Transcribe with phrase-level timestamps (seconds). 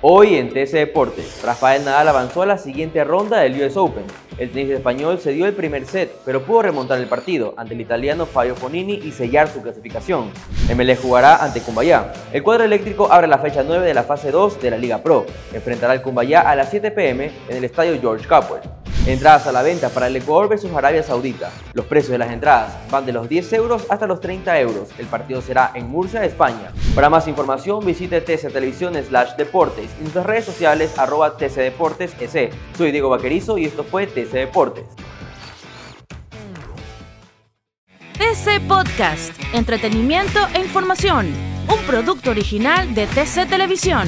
[0.00, 4.04] Hoy en TC Deportes, Rafael Nadal avanzó a la siguiente ronda del US Open.
[4.38, 7.80] El tenis español se dio el primer set, pero pudo remontar el partido ante el
[7.80, 10.30] italiano Fabio Fonini y sellar su clasificación.
[10.72, 12.12] ML jugará ante Cumbayá.
[12.32, 15.26] El cuadro eléctrico abre la fecha 9 de la fase 2 de la Liga Pro.
[15.52, 18.77] Enfrentará al Cumbayá a las 7 pm en el estadio George Capwell.
[19.08, 21.50] Entradas a la venta para el Ecuador versus Arabia Saudita.
[21.72, 24.90] Los precios de las entradas van de los 10 euros hasta los 30 euros.
[24.98, 26.72] El partido será en Murcia, España.
[26.94, 32.12] Para más información visite TC Televisión slash Deportes y nuestras redes sociales arroba TC Deportes
[32.20, 32.50] S.
[32.76, 34.84] Soy Diego Vaquerizo y esto fue TC Deportes.
[38.18, 41.32] TC Podcast, entretenimiento e información,
[41.66, 44.06] un producto original de TC Televisión.